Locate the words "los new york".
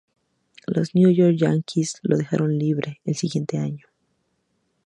0.65-1.35